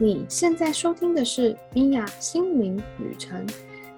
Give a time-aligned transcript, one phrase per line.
[0.00, 3.46] 你现在收听的是米娅心灵旅程。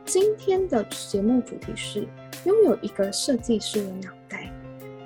[0.05, 2.07] 今天的节目主题是
[2.45, 4.53] 拥有一个设计师的脑袋。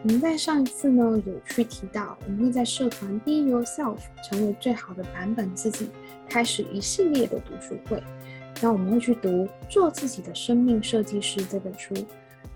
[0.02, 5.90] 我们在上一次呢有去提到，我们会在社团 Be Yourself 成为最好的版本自己，
[6.28, 8.02] 开始一系列的读书会。
[8.60, 9.28] 那我们会去读
[9.68, 11.94] 《做自己的生命设计师》这本书。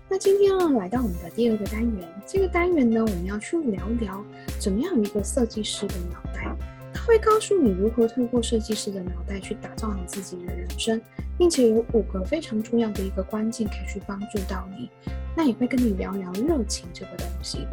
[0.09, 4.21] 那今天呢，来到我们的第二个单元，这个单元呢，我们要去聊聊
[4.59, 6.53] 怎么样一个设计师的脑袋。
[6.97, 10.99] 它会告诉你如何透过设计师的脑袋去打造你自己的人生，
[11.37, 14.89] 并且有五个非常重要的一个关键可以去帮助到你。
[15.35, 17.67] 那也会跟你聊聊热情这个东西。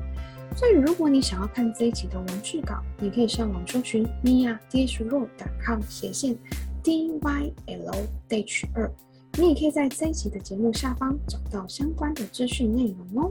[0.57, 6.37] 所以如果你想要看这一集的文字稿，你可以上网搜寻 mia d h r o d c o m 斜线
[6.83, 7.93] d y l
[8.29, 8.91] d h 二，
[9.39, 13.31] 你也可以在这一集的节目下方找到相关的资讯内容哦。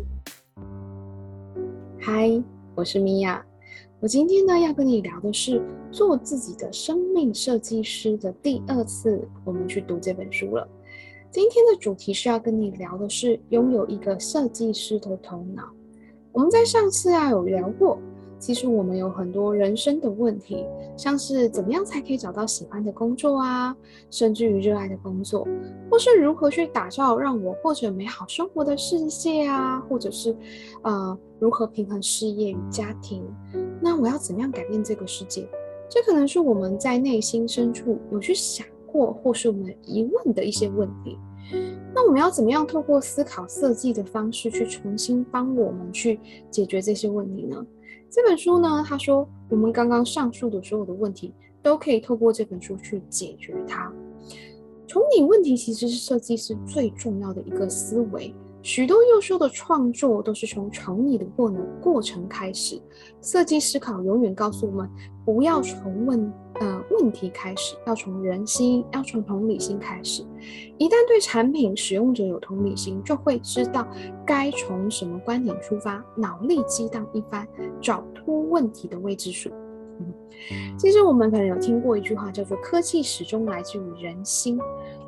[1.99, 2.41] 嗨，
[2.75, 3.45] 我是米娅。
[4.01, 10.67] 我今天呢要跟你聊的是做自己的生命设计师的第二次，我们去读这本书了。
[11.29, 15.69] 今天的主题是要跟你聊的是拥有一个设计师的头脑。
[16.31, 17.99] 我们在上次啊有聊过。
[18.41, 20.65] 其实我们有很多人生的问题，
[20.97, 23.77] 像是怎么样才可以找到喜欢的工作啊，
[24.09, 25.47] 甚至于热爱的工作，
[25.91, 30.35] 或是如何去打造让我过着美好生活的世界啊，或者是
[30.81, 33.23] 呃如何平衡事业与家庭。
[33.79, 35.47] 那我要怎么样改变这个世界？
[35.87, 41.15] 这可能是我们在内心深处有去想过，或是我们疑问的一些问题。
[41.93, 46.19] 那我们要怎么样透过思考设计的方式去重新帮我们去
[46.49, 47.63] 解决这些问题呢？
[48.13, 53.89] 这本书呢，他说我们刚刚上述的所有的问题都可以透过这本书去解决它。
[54.85, 58.35] 从你问题其实是设计师最重要的一个思维。
[58.61, 62.81] 许多优秀的创作都是从从你的过程过程开始。
[63.21, 64.89] 设计思考永远告诉我们，
[65.23, 66.31] 不要从问
[66.61, 70.23] 呃问题开始，要从人心，要从同理心开始。
[70.77, 73.87] 一旦对产品使用者有同理心，就会知道
[74.23, 77.47] 该从什么观点出发，脑力激荡一番，
[77.81, 79.49] 找出问题的未知数。
[80.77, 84.59] 其实我们可能有听过一句话，叫做“科技始终来自于人心”。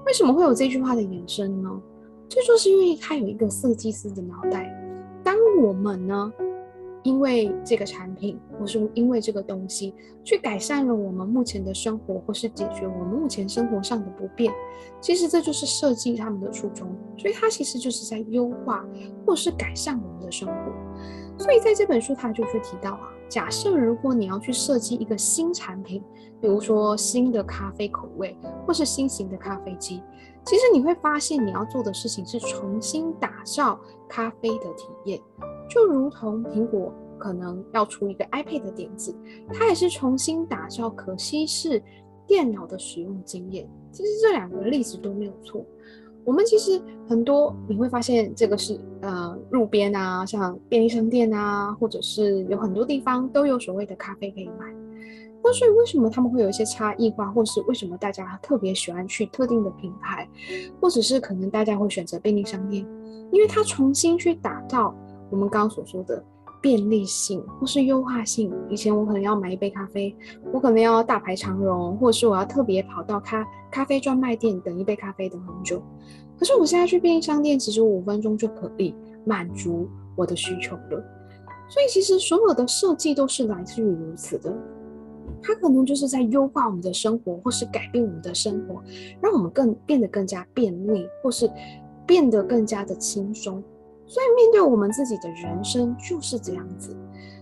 [0.05, 1.69] 为什么会有这句话的衍生呢？
[2.27, 4.71] 这就是因为它有一个设计师的脑袋。
[5.23, 6.33] 当我们呢，
[7.03, 9.93] 因为这个产品，或是因为这个东西，
[10.23, 14.51] 去改善了我们目前的生活，或是解决我们目前生活上的不便，
[15.01, 16.87] 其实这就是设计他们的初衷。
[17.17, 18.85] 所以它其实就是在优化，
[19.25, 20.53] 或是改善我们的生活。
[21.37, 26.01] 所以在这本书，他就去提到啊，假设如果你要去设计一个新产品，
[26.39, 30.01] 比如说新的咖啡口味，或是新型的咖啡机。
[30.45, 35.19] 其实你会发现，你要做的事情是重新打造咖啡的体验，
[35.69, 39.15] 就如同苹果可能要出一个 iPad 的点子，
[39.51, 41.81] 它也是重新打造可稀释
[42.27, 43.67] 电脑的使用经验。
[43.91, 45.65] 其实这两个例子都没有错。
[46.25, 54.73] 我们其实很多你会发现，这个是呃路边啊，像便利商店啊，或者是有很多地方都有所谓的咖啡可以买。
[55.43, 60.25] 那所以为什么他们会有一些差异化，或是为什么大家特别喜欢去特定的品牌，
[60.79, 62.87] 或者是可能大家会选择便利商店，
[63.29, 64.95] 因为它重新去打造
[65.33, 66.23] 我们刚刚所说的
[66.61, 68.53] 便利性或是优化性。
[68.69, 70.15] 以前我可能要买一杯咖啡，
[70.53, 75.81] 我可能要大排长龙，或者是我要特别跑到咖咖啡专卖店等一杯咖啡等很久。
[76.37, 78.93] 可是我现在去便利商店，其实五分钟就可以
[79.25, 81.03] 满足我的需求了。
[81.67, 84.53] 所以其实所有的设计都是来自于如此的。
[85.41, 88.83] 它可能就是在优化我们的生活，或是改变我们的生活，
[89.19, 91.49] 让我们更变得更加便利，或是
[92.05, 93.63] 变得更加的轻松。
[94.05, 96.95] 所以面对我们自己的人生就是这样子。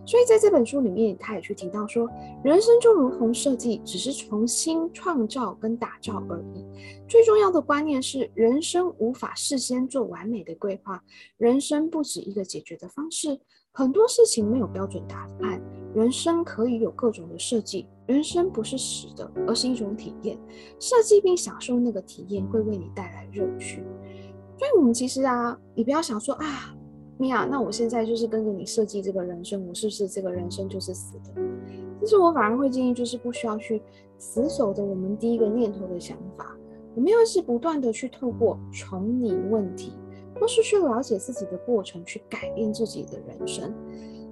[0.03, 2.09] 所以在这本书里面，他也去提到说，
[2.43, 6.65] 人生就如同设计，只是重新创造跟打造而已。
[7.07, 11.01] 最重要的观念是，人生无法事先做完美的规划，
[11.37, 13.39] 人生不止一个解决的方式，
[13.71, 15.61] 很多事情没有标准答案。
[15.93, 20.37] 人生可以有各种的设计，人生不是死的，而是一种体验。
[20.79, 23.83] 设计并享受那个体验，会为你带来乐趣。
[24.61, 26.71] 所以，我们其实啊，你不要想说啊，
[27.17, 31.41] 米娅，那我现在就是跟着你设计这个人生，我是不是这个人生就是死的？
[31.99, 33.81] 其实我反而会建议，就是不需要去
[34.19, 36.55] 死守着我们第一个念头的想法，
[36.93, 39.93] 我们要是不断的去透过重拟问题，
[40.39, 43.73] 或是去了解自己的过程，去改变自己的人生。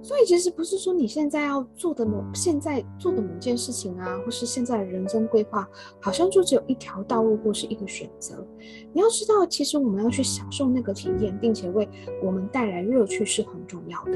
[0.02, 5.68] 所以其实不是说你现在要做的某现在做的某件事情啊，或是现在的人生规划，
[6.00, 8.46] 好像就只有一条道路或是一个选择。
[8.92, 11.88] 你要知道，其实我们要去享受那个体验，并且为
[12.22, 14.12] 我们带来乐趣是很重要的。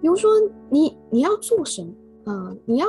[0.00, 0.30] 比如说，
[0.70, 1.92] 你你要做什么，
[2.26, 2.86] 嗯，你要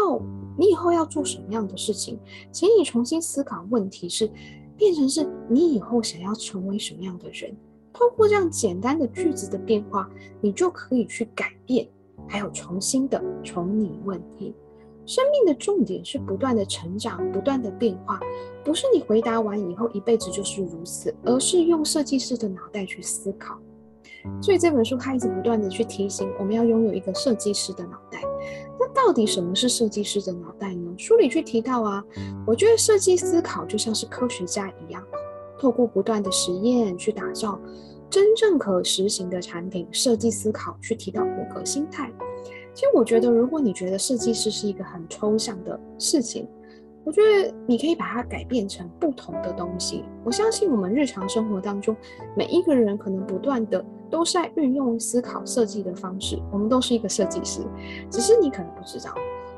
[0.57, 2.19] 你以后要做什么样的事情，
[2.51, 4.29] 请你重新思考问题是，
[4.77, 7.55] 变成是你以后想要成为什么样的人。
[7.91, 10.09] 通过这样简单的句子的变化，
[10.41, 11.87] 你就可以去改变，
[12.27, 14.55] 还有重新的重拟问题。
[15.05, 18.19] 生命的重点是不断的成长，不断的变化，
[18.63, 23.59] 不是你回答完以后一辈子就是如此，而是用设计师的脑袋去思考。
[24.41, 28.21] 所以这本书它一直不断的去提醒我们要拥有一个设计师的脑袋。
[28.79, 30.93] 那到底什么是设计师的脑袋呢？
[30.97, 32.01] 书里去提到啊，
[32.47, 35.03] 我觉得设计思考就像是科学家一样，
[35.59, 37.59] 透过不断的实验去打造
[38.13, 39.87] 真正可实行的产品。
[39.91, 42.11] 设计思考去提到五个心态。
[42.71, 46.47] 其实我觉得，如果你觉得设计师是一个很抽象的事情，
[47.05, 50.05] 我觉得你可以把它改变成不同的东西。
[50.23, 51.95] 我相信我们日常生活当中，
[52.37, 56.39] 每一个人可能不断的都是在运用思考设计的方式。
[56.51, 57.61] 我们都是一个设计师，
[58.11, 59.11] 只是你可能不知道。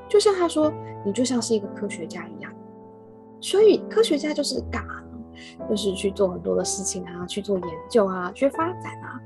[0.07, 0.71] 就像他说，
[1.05, 2.49] 你就像是一个科学家一样。
[3.41, 5.04] 所以科学家就是干嘛呢？
[5.69, 9.19] 就是去做很多的事情啊，去做研究啊，去发展啊。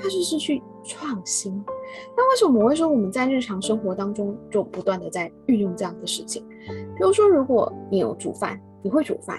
[0.00, 1.52] 他就是去创新。
[2.16, 6.46] 那为什么我会说我们在日常生活当中就不断的在运用这样的事情？
[6.68, 9.36] 比如说，如果你有煮饭，你会煮饭，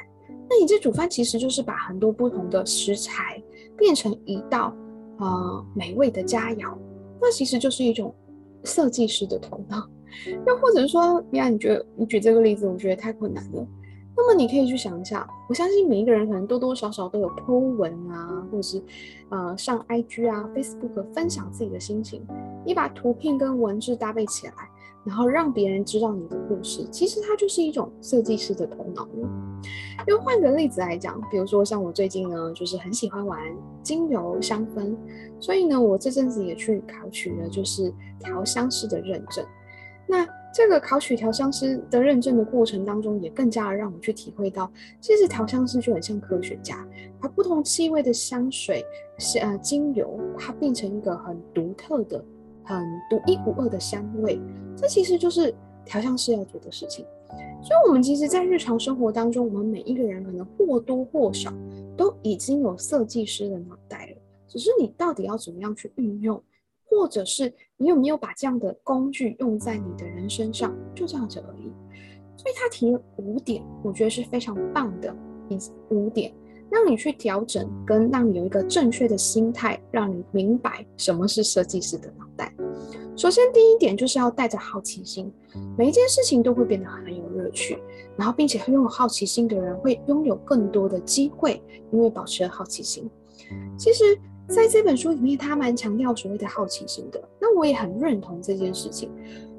[0.50, 3.42] 那你这煮饭其实就是把很多不同的食材
[3.78, 4.76] 变成一道
[5.20, 6.78] 呃美味的佳肴，
[7.22, 8.14] 那其实就是一种
[8.66, 9.88] 设计师的头脑。
[10.46, 13.66] 又或者说，呀，你觉得你举这个例子，我觉得太困难了。
[14.22, 18.84] 那么你可以去想一下，我相信每一个人可能多多少少都有 po 文啊，或者是
[19.30, 22.22] 呃上 IG 啊、Facebook 分享自己的心情。
[22.66, 24.54] 你把图片跟文字搭配起来，
[25.06, 29.30] 然后让别人知道你的故事，其实它就是一种设计师的头脑了。
[30.06, 33.40] 又换个例子来讲，比如说像我最近呢，就是很喜欢玩
[33.82, 34.94] 精油香氛，
[35.40, 39.46] 所以呢，我这阵子也去考取了就是调香师的认证。
[40.06, 46.88] 那这个考取调香师的认证的过程当中，也更加的让我去体会到，其实调香师就很像科学家，
[47.22, 48.84] 把不同气味的香水、
[49.18, 52.24] 是呃精油，它变成一个很独特的、
[52.64, 54.42] 很独一无二的香味，
[54.76, 55.54] 这其实就是
[55.86, 57.06] 调香师要做的事情。
[57.62, 61.54] 所以，我们其实，在日常生活当中，我们每一个人可能或多或少
[61.96, 66.42] 都已经有设计师的脑袋了，只是你到底要怎么样去运用？
[66.92, 71.72] 或者是你有没有把这样的工具用在你的人身上，就这样子而已。
[72.36, 75.16] 所以他提了五点，我觉得是非常棒的，
[75.90, 76.34] 五点
[76.70, 82.54] 让你去调整，跟让你有一个正确的心态，让你明白什么是设计师的脑袋。
[83.16, 85.32] 首先，第一点就是要带着好奇心，
[85.78, 87.82] 每一件事情都会变得很有乐趣，
[88.18, 93.10] 然后并且拥有好奇心的人会拥有更多的机会，因为保持了好奇心。
[93.78, 94.04] 其实。
[94.50, 97.24] 在这本书里面，他蛮强调所谓的好奇心的。
[97.50, 99.10] 那我也很认同这件事情。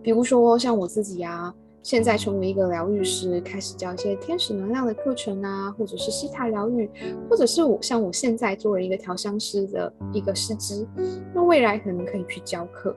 [0.01, 1.53] 比如说，像我自己啊，
[1.83, 6.89] 现在成为一个疗愈师，开始教一些天使能量的课程啊，或者是西塔疗愈，
[7.29, 10.87] 或者是我像我现在作为一个调香师的一个师资，
[11.35, 12.97] 那未来可能可以去教课。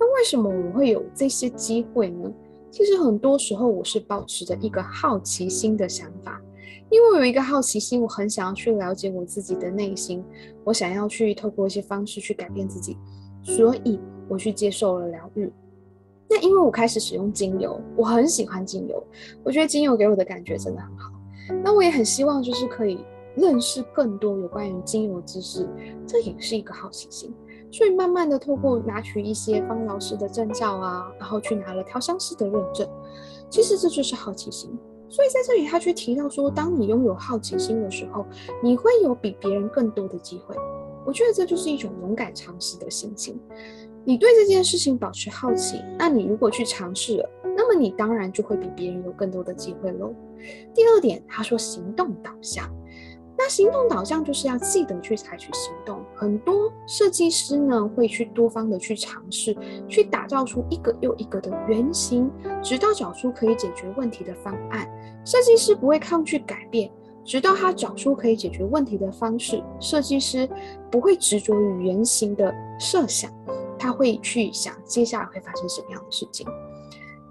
[0.00, 2.30] 那为什么我会有这些机会呢？
[2.70, 6.40] 其实很多时候我是保持着一个好奇心的想法。
[6.90, 10.22] 因为我有一个好奇心，我很想要去了解我自己的内心，
[10.62, 12.98] 我想要去透过一些方式去改变自己，
[13.42, 13.98] 所以
[14.28, 15.52] 我去接受了疗愈。
[16.28, 19.04] 那因为我开始使用精油，我很喜欢精油，
[19.42, 21.12] 我觉得精油给我的感觉真的很好。
[21.62, 23.04] 那我也很希望就是可以
[23.36, 25.68] 认识更多有关于精油知识，
[26.06, 27.34] 这也是一个好奇心。
[27.70, 32.88] 所以慢慢的透过拿取一些芳疗师的证照啊，然后去拿了调香师的认证，
[33.50, 34.70] 其实这就是好奇心。
[35.08, 38.24] 所以在这里，他却提到说，当你拥有好奇心的时候，
[38.62, 40.56] 你会有比别人更多的机会。
[41.04, 43.38] 我觉得这就是一种勇敢尝试的心情。
[44.04, 50.12] 你对这件事情保持好奇，那你如果去尝试了，那么你当然就会比别人有更多的机会喽。
[50.74, 52.68] 第二点，他说行动导向。
[53.38, 56.04] 那行动导向就是要记得去采取行动。
[56.14, 59.56] 很多设计师呢会去多方的去尝试，
[59.88, 62.30] 去打造出一个又一个的原型，
[62.62, 64.88] 直到找出可以解决问题的方案。
[65.24, 66.90] 设计师不会抗拒改变，
[67.24, 69.62] 直到他找出可以解决问题的方式。
[69.80, 70.48] 设计师
[70.90, 73.32] 不会执着于原型的设想，
[73.82, 76.46] 他会去想接下来会发生什么样的事情。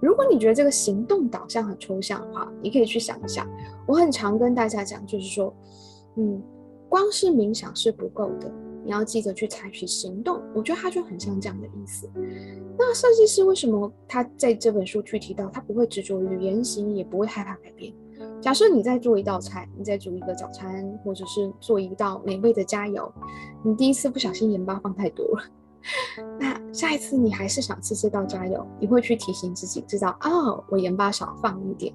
[0.02, 3.48] 如果你觉得这个行动导向很抽象的话，你可以去想一下。
[3.88, 5.54] 我很常跟大家讲，就是说。
[6.18, 6.44] 嗯，
[6.90, 8.52] 光是冥想是不够的，
[8.84, 10.42] 你要记得去采取行动。
[10.54, 12.10] 我觉得他就很像这样的意思。
[12.78, 17.94] 那设计师为什么他在这本书去提到，他不会执着于言行，也不会害怕改变？
[18.42, 23.10] 假设你在做一道菜，你在煮一个早餐，或者是做一道美味的佳肴，
[23.64, 25.44] 你第一次不小心盐巴放太多了，
[26.40, 31.94] 那下一次你还是想吃这道加油，你会去提醒自己，知道哦，我盐巴少放一点。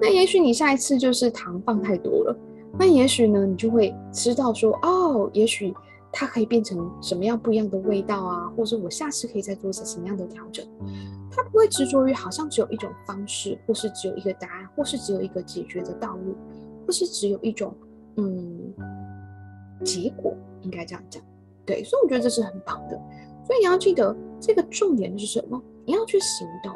[0.00, 2.36] 那也许你下一次就是糖放太多了，
[2.78, 5.74] 那也许呢，你就会知道说，哦，也许
[6.12, 10.66] 它可以变成什么样不一样的味道啊，或者我下次可以再做些什么样的调整。
[11.30, 16.34] 他不会执着于好像只有一种方式，或是只有一个答案，或是只有一个解决的道路，
[16.84, 17.72] 或是只有一种
[18.16, 18.74] 嗯
[19.84, 21.22] 结果，应该这样讲。
[21.64, 22.98] 对，所以我觉得这是很棒的。
[23.48, 25.58] 所以你要记得这个重点是什么？
[25.86, 26.70] 你要去行动，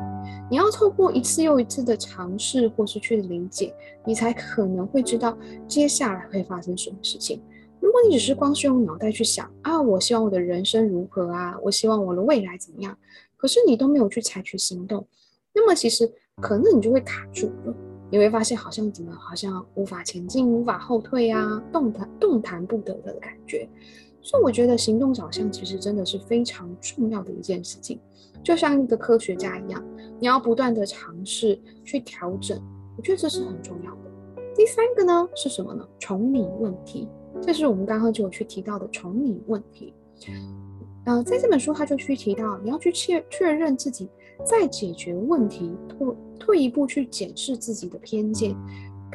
[0.50, 3.74] 你要透过一次又一次的尝试，或是去理解，
[4.06, 5.36] 你才可能会知道
[5.68, 7.42] 接下来会发生什么事情。
[7.78, 12.96] 如果你只是光是用脑袋去想啊，我希望我的人生如何啊，我希望我的未来怎么样，
[13.36, 15.06] 可是你都没有去采取行动，
[15.52, 16.10] 那么其实
[16.40, 17.74] 可能你就会卡住了，
[18.10, 23.68] 你会发现好像怎么好像无法前进、无法后退啊，动弹动弹不得的感觉。
[24.22, 27.98] 所以我觉得行动导向其实真的是非常重要的一件事情，
[28.42, 29.84] 就像一个科学家一样，
[30.20, 32.60] 你要不断的尝试去调整，
[32.96, 33.98] 我觉得这是很重要的。
[34.54, 35.86] 第三个呢是什么呢？
[35.98, 37.08] 重拟问题，
[37.40, 39.92] 这是我们刚刚就有去提到的重拟问题。
[41.04, 44.08] 呃，在这本书他就去提到，你要去确确认自己
[44.44, 48.54] 在解决问题，退退一步去检视自己的偏见。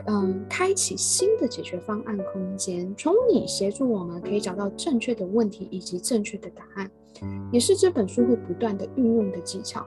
[0.05, 6.89] 嗯，开启新的解决方案空间，从你协助我们可以找到正确的问题以及正确的答案，
[7.51, 9.85] 也是这本书会不断的运用的技巧。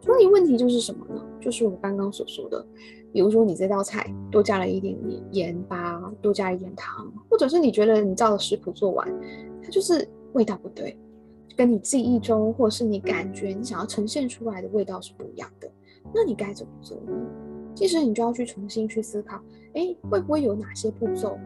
[0.00, 1.24] 从你问题就是什么呢？
[1.40, 2.64] 就是我刚刚所说的，
[3.10, 9.08] 比如说你这道菜多加了一点点盐巴，多加一点糖，或者是你觉得你照着食谱做完，
[9.62, 10.94] 它就是味道不对，
[11.56, 15.72] 跟你记忆中或是你感觉你想要呈现出来的味道是不一样的，
[16.14, 17.12] 那你该怎么做呢？
[17.74, 19.40] 其实你就要去重新去思考，
[19.74, 21.38] 哎，会不会有哪些步骤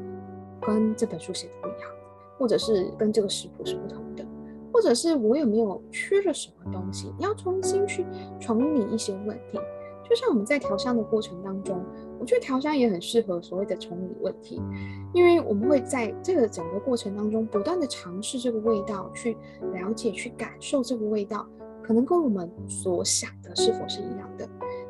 [0.61, 1.91] 跟这本书写的不一样，
[2.39, 4.25] 或者是跟这个食谱是不同的，
[4.73, 7.13] 或者是我有没有缺了什么东西？
[7.19, 8.05] 你要重新去
[8.39, 9.59] 重理一些问题。
[10.09, 11.85] 就像我们在调香的过程当中，
[12.19, 14.59] 我觉得调香也很适合所谓的重理问题，
[15.13, 19.37] 因为我们会在这个整个过程当中不断的尝试这个味道，去
[19.75, 21.47] 了解、去感受这个味道，
[21.83, 24.49] 可能跟我们所想的是否是一样的。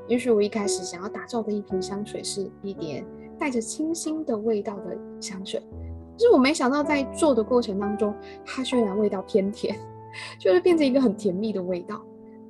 [0.09, 3.05] 也许我一开始想要打造的一瓶香水是一点
[3.39, 9.77] 带着清新的味道的香水，可是我没想到在做的过程当中，它居然味道偏甜，
[10.41, 12.01] 就是变成一个很甜蜜的味道。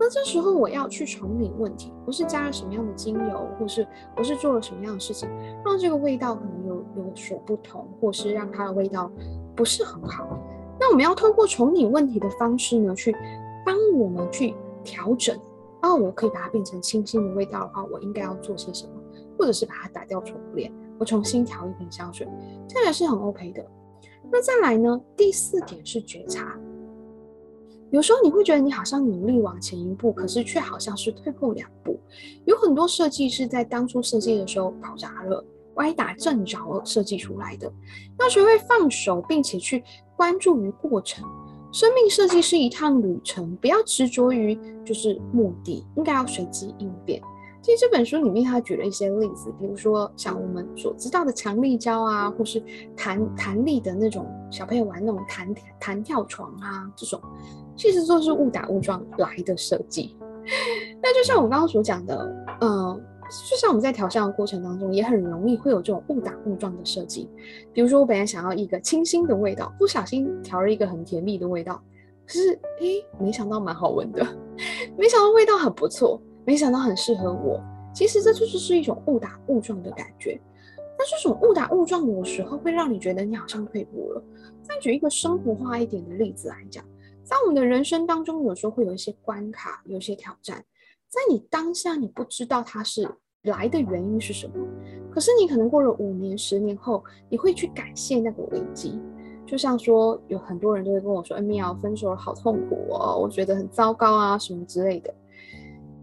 [0.00, 3.85] 那这时候我要去重拟问题，我是加了什么样的精油，或是
[4.17, 5.29] 我是做了什么样的事情，
[5.65, 9.11] 让这个味道可能有有所不同，或是让它的味道
[9.57, 10.38] 不是很好。
[10.79, 13.12] 那我们要通过重拟问题的方式呢，去
[13.67, 15.37] 帮我们去调整。
[15.82, 18.92] 哦，我可以把它变成清新的味道的话，我应该要做些什么？
[19.38, 22.26] 或者是把它打掉重练，我重新调一瓶香水，
[22.68, 23.64] 这也是很 OK 的。
[24.30, 25.00] 那再来呢？
[25.16, 26.58] 第四点是觉察。
[27.90, 31.99] 有时候你会觉得你好像努力往前一步，可是却好像是退后两步。
[32.44, 35.42] 有很多设计是在当初设计的时候搞砸了，
[35.76, 37.73] 歪打正着设计出来的。
[38.18, 39.82] 要学会放手，并且去
[40.16, 41.25] 关注于过程。
[41.78, 47.23] 生命设计是一趟旅程，不要执着于就是目的，应该要随机应变。
[47.62, 52.61] 其实这本书里面他举了一些例子，比如说像我们所知道的强力胶啊，或是
[52.97, 57.20] 弹弹力的那种小朋友玩那种弹弹跳床啊，这种
[57.76, 60.16] 其实都是误打误撞来的设计。
[61.00, 63.00] 那就像我刚刚所讲的，嗯。
[63.28, 67.28] 就像我们在调香的过程当中，也很容易会有这种误打误撞的设计。
[67.73, 71.82] 比如说，我本来想要一个清新的味道，不小心调了一个很甜蜜的味道，
[72.26, 74.26] 可是诶，没想到蛮好闻的，
[74.97, 77.61] 没想到味道很不错，没想到很适合我。
[77.94, 80.40] 其实这就是是一种误打误撞的感觉。
[80.99, 84.23] 那这种误打误撞有时候会让你觉得你好像退步了。
[84.62, 86.85] 再举一个生活化一点的例子来讲，
[87.23, 90.64] 在我们的人生当中，有时候会有一些关卡，有一些挑战。
[91.09, 93.09] 在你当下，你不知道它是
[93.45, 94.55] 来的原因是什么，
[95.11, 99.00] 可是你可能过了五年、十年后，你会去感谢那个危机。
[99.47, 105.15] 就像说，有很多人都会跟我说：“哎，米娅，分手了，好痛苦哦，我觉得很糟糕啊，什么之类的。”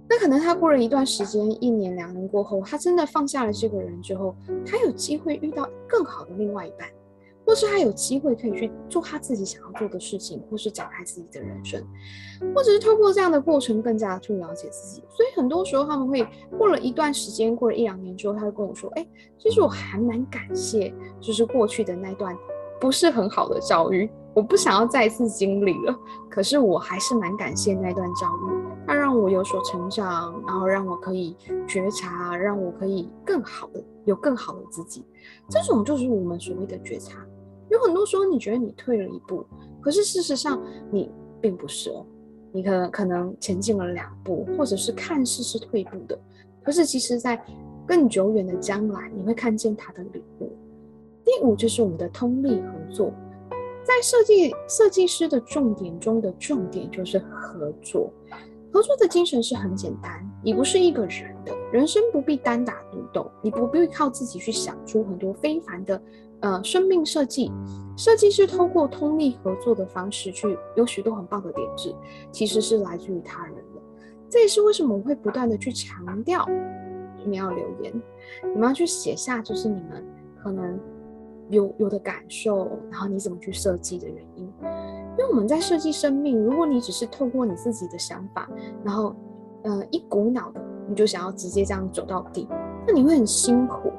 [0.10, 4.36] 那可能他过了一段时间，一年、两年过后，他真的放下了这个人之后，
[4.66, 6.90] 他有机会遇到更好的另外一半。
[7.46, 11.82] 或是他有机会可以去做他自己想要做的事情，或是展开自己的人生，
[12.56, 15.04] 或者是通过这样的过程更加去了解自己。
[15.10, 22.36] 所以很多时候他们会过了一段时间，过了一两年之后，他会跟我说：“哎，其实我还蛮感谢，就是过去的那段
[22.82, 25.96] 不是很好的教育，我不想要再次经历了。
[26.30, 31.38] 可是我还是蛮感谢那段教育，它让我有所成长，然后让我可以
[31.68, 35.06] 觉察，让我可以更好的有更好的自己。
[35.48, 37.24] 这种就是我们所谓的觉察。”
[37.70, 39.46] 有很多时候，你觉得你退了一步，
[39.82, 42.06] 可是事实上，你并不是哦。
[42.52, 46.18] 你可能可能前进了两步，或者是看似是退步的，
[46.64, 47.44] 可是其实在
[47.86, 50.52] 更久远的将来，你会看见它的礼物。
[51.24, 53.12] 第五就是我们的通力合作，
[53.84, 58.10] 在设计设计师的重点中的重点就是合作。
[58.72, 66.02] 合作的精神是很简单，你不是一个人的人生不必单打独斗，你不必靠自己去想出很多非凡的
[66.42, 67.52] 呃生命设计。
[67.98, 71.96] 设计师通过通力合作的方式去有许多很棒的点子，
[72.30, 73.82] 其实是来自于他人的。
[74.30, 76.46] 这也是为什么我会不断的去强调，
[77.18, 77.94] 你们要留言，
[78.44, 80.04] 你们要去写下，就是你们
[80.44, 80.78] 可能
[81.50, 84.44] 有有的感受，然后你怎么去设计的原因。
[85.18, 88.50] 因为我们在设计生命，如果你只是透过你自己的想法，
[88.84, 89.16] 然后，
[89.64, 92.46] 呃，一股脑的你就想要直接这样走到底，
[92.86, 93.90] 那你会很辛苦。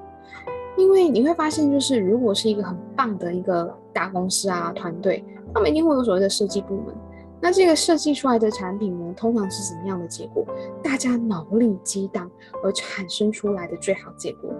[0.76, 6.94] 因为你会发现，就是如果是一个很棒的一个大公司啊团队，他们一定会有所谓的设计部门。
[7.40, 10.44] 那这个设计出来的产品呢，通常是什么样的结果？
[10.82, 12.30] 大家脑力激荡
[12.62, 14.50] 而产生出来的最好结果。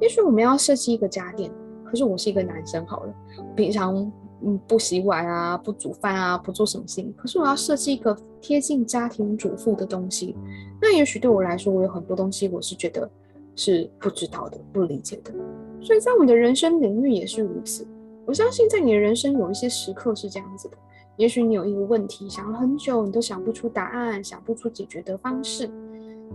[0.00, 1.50] 也许我们要设计一个家电，
[1.84, 3.14] 可是我是一个男生，好了，
[3.54, 4.10] 平常。
[4.40, 7.12] 嗯，不洗碗啊，不煮饭啊，不做什么事情。
[7.16, 10.36] 可是我要设计一个贴近家庭主妇的东西，
[10.80, 13.10] 那也许对我来说，我有很多东西我是觉得
[13.58, 15.32] 是不知道的、不理解的。
[15.80, 17.84] 所以在我们的人生领域也是如此。
[18.24, 20.76] 我相信在你的人生有一些时刻是这样子的，
[21.16, 25.68] 也许你有一个问题想了很久，你都想不出答案，想不出解决的方式。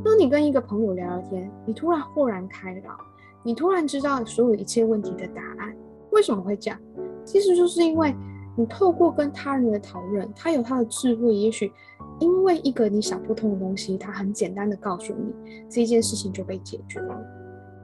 [0.03, 2.97] 当你跟一个朋友聊聊天，你突然豁然开朗，
[3.41, 5.73] 你突然知道所有一切问题的答案。
[6.11, 6.79] 为什么会这样？
[7.23, 8.13] 其实就是因为
[8.55, 11.71] 你透过跟他人的讨论，他有他的智慧，也许
[12.19, 15.33] 因为一个你想不通的东西，他很简单的告诉你，
[15.69, 17.15] 这件事情就被解决了。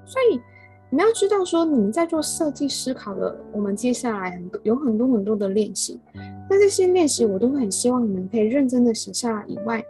[0.06, 0.40] 所以
[0.92, 6.00] 你们要知道，说你们在做设计思考的，我们接下来很多有很多很多的练习，
[6.50, 9.46] 那这些练习我都会很希望你们可以认真的写下来。
[9.48, 9.84] 以外，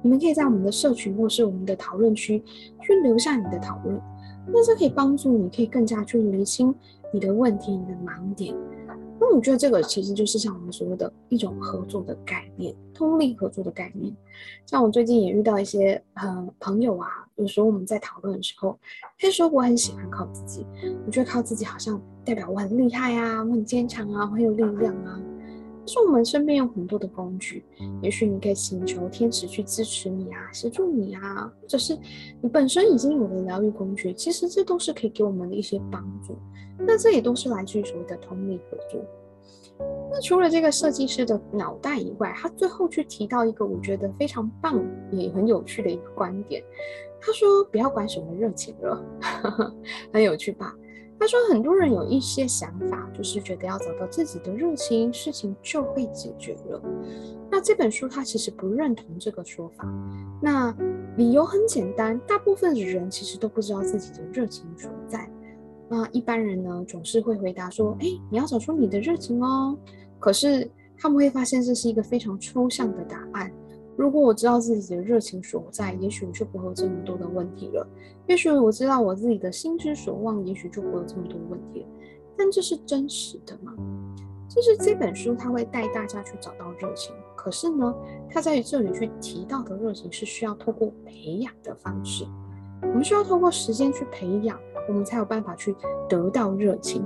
[0.00, 2.42] 你们可以在我们的社群或是我们的讨论区
[2.80, 4.00] 去留下你的讨论，
[4.46, 6.74] 那这可以帮助你可以更加去厘清。
[7.12, 8.54] 你的问题，你的盲点，
[9.32, 14.14] 我觉得这个其实就是像我们所谓的一种合作的概念，通力合作的概念。
[14.66, 18.78] 像我最近也遇到一些呃朋友啊，有时候我们在讨论的时候，
[19.18, 20.66] 他说我很喜欢靠自己，
[21.06, 25.20] 我觉得靠自己好像代表我很厉害啊，我很坚强啊，我很有力量啊。
[25.84, 27.64] 是我们身边有很多的工具，
[28.02, 31.98] 也许你可以请求天使去支持你啊，协助你啊，或者是
[32.40, 36.38] 你本身已经有了疗愈工具，其实这都是可以给我们的一些帮助。
[36.78, 39.04] 那这也都是来自于所谓的通力合作。
[40.10, 46.62] 那除了这个设计师的脑袋以外，他最后去提到一个我觉得非常棒也很有趣的一个观点，
[47.20, 49.04] 他说不要管什么热情了，
[50.12, 50.74] 很有趣吧？
[51.18, 56.82] 他说很多人有一些想法，就是觉得要找到自己的热情，事情就会解决了。
[57.48, 59.86] 那这本书他其实不认同这个说法。
[60.42, 60.76] 那
[61.16, 65.30] 理由很简单，大部分的人其实都不知道自己的热情所在。
[65.94, 69.76] 那一般人呢，总是会回答说：“哎，你要找出你的热情哦。”
[70.18, 73.52] 可是他们会发现这是一个非常抽象的答案。
[73.94, 77.86] 如果我知道自己的热情所在，也许我就不会有这么多的问题了。
[78.26, 81.86] 也许我知道我自己的心之所望，也许就不会有这么多问题了。
[82.38, 83.74] 但这是真实的吗？
[84.48, 87.14] 就是这本书，它会带大家去找到热情。
[87.36, 87.94] 可是呢，
[88.30, 92.24] 它在这里去提到的热情是需要透过培养的方式。
[92.80, 94.58] 我们需要透过时间去培养。
[94.88, 95.74] 我们才有办法去
[96.08, 97.04] 得到热情。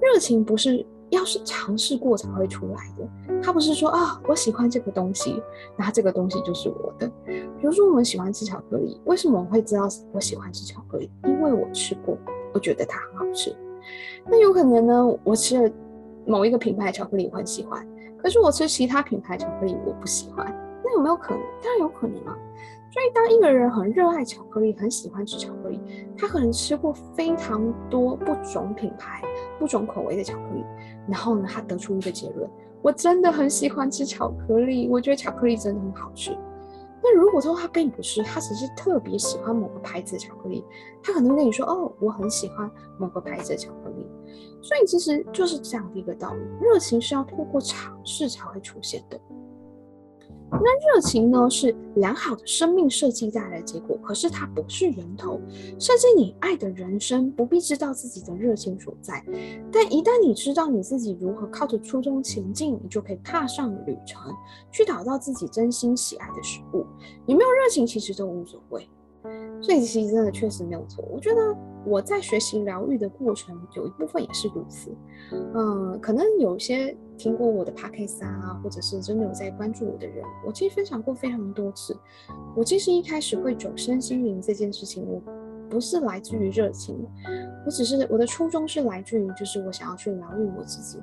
[0.00, 5.42] 热情不是要是尝试过才会出来的，它不是说啊，我喜欢这个东西，
[5.76, 7.10] 那这个东西就是我的。
[7.26, 11.10] 比如说，我们喜欢吃巧克力，为什么我会知道我喜欢吃巧克力？
[11.24, 12.16] 因为我吃过，
[12.52, 13.54] 我觉得它很好吃。
[14.26, 15.70] 那有可能呢，我吃了
[16.26, 17.86] 某一个品牌巧克力我很喜欢，
[18.18, 20.46] 可是我吃其他品牌巧克力我不喜欢，
[20.84, 21.40] 那有没有可能？
[21.62, 22.36] 当然有可能啊。
[22.90, 25.80] 所以，当一个人很热爱巧克力，很喜欢吃巧克力，
[26.16, 29.22] 他可能吃过非常多不同品牌、
[29.58, 30.64] 不同口味的巧克力，
[31.06, 36.36] 然后呢，他得出一个结论：我真的很喜欢吃巧克力，我觉得巧克力真的很好吃。
[37.00, 40.64] 那如果说他并不是，他只是特别喜欢某个牌子的巧克力，
[41.02, 44.04] 他可能跟你说：“哦，我很喜欢某个牌子的巧克力。”
[44.60, 49.20] 所以，其实就是这样的一个道理：热情是要透过尝试才会出现的。
[50.50, 55.38] 那热情呢，是良好的生命设计带来的结果，可是它不是源头。
[55.78, 59.22] 设计你爱的人生，不必知道自己的热情所在，
[59.70, 64.32] 但一旦你知道你自己如何靠着初衷前进，你就可以踏上旅程，
[64.72, 66.86] 去找到自己真心喜爱的事物。
[67.26, 68.88] 有没有热情其实都无所谓。
[69.60, 71.04] 所以其实真的确实没有错。
[71.12, 74.90] 我觉得我在学习疗愈的过程，有一部分也是如此。
[75.54, 81.94] 嗯，可能有些听过我的 podcast 啊，或者是真的有在关注我的人，我其实分享过非常多次。
[82.56, 85.20] 我其实一开始会走身心灵这件事情，我。
[85.70, 86.96] 不是来自于热情，
[87.66, 90.98] 我只是我的初衷是来自于，就是我想要去疗愈我自己。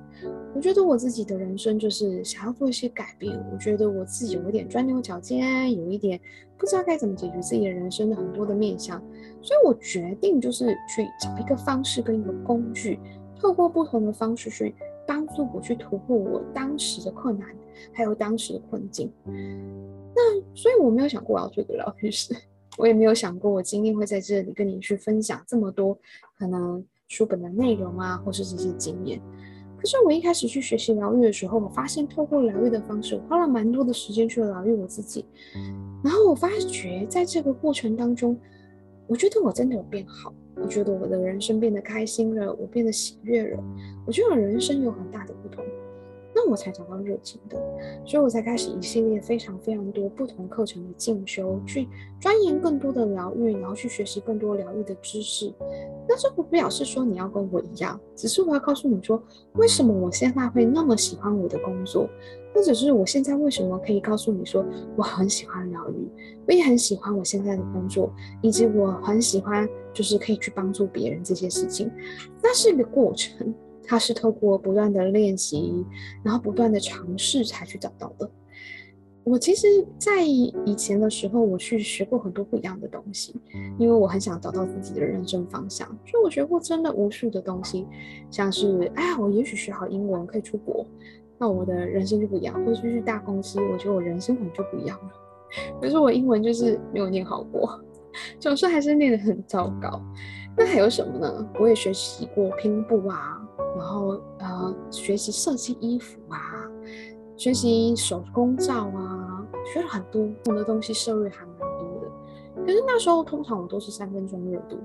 [0.55, 3.31] 我觉得我自己的人生就是想要做一些改变。
[3.53, 6.19] 我觉得我自己有一点钻牛角尖，有一点
[6.57, 8.99] 不知道该怎么解决自己的人生的很多的面向，
[9.39, 12.99] 所以我决定就是去找一个方式跟一个工具，
[13.39, 14.73] 透过不同的方式去
[15.07, 17.47] 帮助我去突破我当时的困难，
[17.91, 19.11] 还有当时的困境。
[19.25, 22.35] 那所以我没有想过我要做一个疗愈师。
[22.77, 25.97] 我也没有想过，我今天会在这里跟你去分享这么多
[26.37, 29.17] 可能书本的内容啊，或是这些经验。
[29.77, 35.23] 可是我一开始去学习疗愈的时候，我发现透过疗愈的方式，我花了蛮多的时间去疗愈我自己。
[36.03, 38.37] 然后我发觉在这个过程当中，
[39.07, 43.63] 我觉得我真的有变好，我觉得我的人生变得开心了，我变得喜悦了，
[44.05, 45.63] 我觉得我人生有很大的不同。
[46.37, 47.57] 那我才找到热情的，
[48.05, 51.87] 所以我才开始一系列非常非常多不同课程的进修，去
[52.19, 55.53] 钻研更多的疗愈，然后去学习更多疗愈的知识。
[56.09, 62.09] 那这不表示说你要跟我一样，只是我要告诉你说，为什么我现在会那么喜欢我的工作，
[62.55, 64.65] 或者是我现在为什么可以告诉你说
[64.95, 66.07] 我很喜欢疗愈，
[66.47, 71.91] 我也很喜欢我现在的工作，以及我很喜欢就是可以去帮助别人这些事情，
[72.41, 73.53] 那是一个过程。
[73.87, 75.85] 它是透过不断的练习，
[76.23, 78.27] 然后不断的尝试才去找到的。
[79.23, 83.35] 我其实，在以前的时候，我去学过很多不一样的东西，
[83.77, 87.85] 因为我很想找到自己的人生方向，所以我学过真的无数的东西，
[88.31, 90.83] 像是，哎呀，我也许学好英文可以出国，
[91.37, 95.11] 那我的人生就不一样；或者去大公司，我觉得我人生可能就不一样了。
[95.81, 97.79] 可是我英文就是没有念好过，
[98.39, 100.01] 总是还是念得很糟糕。
[100.57, 101.49] 那还有什么呢？
[101.59, 103.41] 我也学习过拼布啊。
[103.77, 106.39] 然后呃，学习设计衣服啊，
[107.35, 112.63] 学习手工皂啊，学了很多不同的东西，涉猎还蛮多的。
[112.65, 114.79] 可是那时候通常我都是三分钟热度，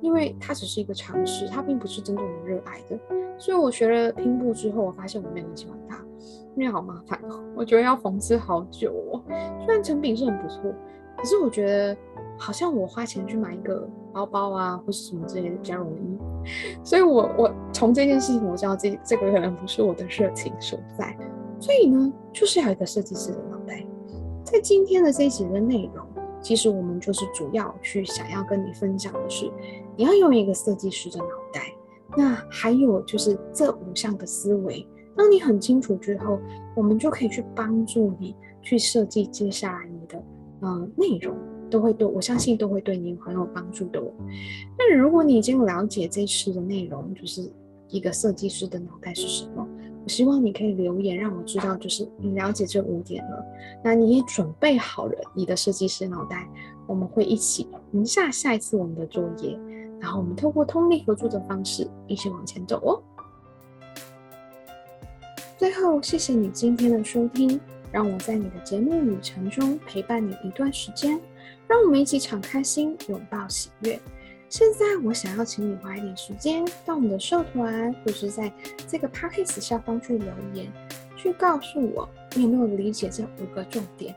[0.00, 2.98] 因为它只是一个尝试，它并不是真正的热爱的。
[3.38, 6.04] 所以我学了拼布之后，我发现我没有很喜欢它，
[6.56, 9.22] 因为好麻烦哦，我觉得要缝制好久哦。
[9.64, 10.62] 虽然成品是很不错，
[11.16, 11.96] 可是我觉得。
[12.38, 21.16] 好像我花钱去买一个包包啊，或是什么之类的比较容易，所以我我从这件事情我知道这这个可能不是我的热情所在，
[21.58, 23.82] 所以呢，就是要一个设计师的脑袋。
[24.44, 26.06] 在今天的这一集的内容，
[26.42, 29.50] 其实我们就是主要去想要跟你分享的是，
[29.96, 31.62] 你要用一个设计师的脑袋。
[32.16, 36.38] 那还有就是这五项的思维，当你很清楚之后，
[36.76, 40.22] 我们就可以去帮助你去设计接下来你的
[40.60, 41.36] 呃内容。
[41.68, 44.06] 都会对我相信都会对你很有帮助的哦。
[44.78, 47.50] 那如果你已经了解这次的内容，就是
[47.88, 49.66] 一个设计师的脑袋是什么，
[50.04, 53.44] 我希望你可以留言让我知道，就是你了解这五点了。
[53.82, 56.48] 那你也准备好了你的设计师脑袋，
[56.86, 59.58] 我们会一起赢下下一次我们的作业，
[60.00, 63.02] 然后我们透过通力合作的方式一起往前走哦。
[65.58, 71.20] 最后，谢谢你今天的收听，让我在你的节目旅程中陪伴你一段时间。
[71.68, 73.98] 让我们一起敞开心，拥抱喜悦。
[74.48, 78.52] 现在，我想要请你花一点时间到我们的社团，或是在
[78.86, 80.70] 这个 p a c k a g e 下方去留言，
[81.16, 84.14] 去告诉我你有没有理解这五个重点，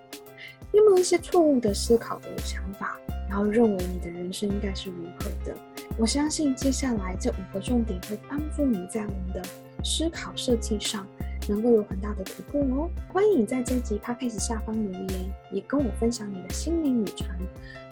[0.74, 5.58] 有没有一些错误的思考的想法，然后认为你的人生应该是如何的。
[6.00, 9.44] 我相信接下来这五个重点会帮助你在我们的
[9.84, 11.06] 思考设计上。
[11.48, 12.90] 能够有很大的突破哦！
[13.12, 15.10] 欢迎你在这集 p a c k a g e 下方留言，
[15.52, 17.28] 也跟我分享你的心灵旅程。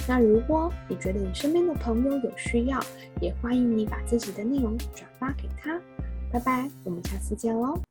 [0.07, 2.79] 那如果你觉得你身边的朋友有需要，
[3.19, 5.79] 也欢迎你把自己的内容转发给他。
[6.31, 7.87] 拜拜，我们下次见喽！